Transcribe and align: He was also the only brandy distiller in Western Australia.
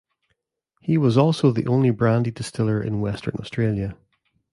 He 0.81 0.97
was 0.97 1.15
also 1.15 1.51
the 1.51 1.67
only 1.67 1.91
brandy 1.91 2.31
distiller 2.31 2.81
in 2.81 3.01
Western 3.01 3.35
Australia. 3.39 3.95